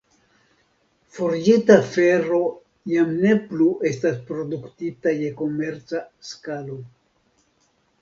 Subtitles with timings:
[1.17, 2.39] Forĝita fero
[2.95, 6.85] jam ne plu estas produktita je komerca skalo.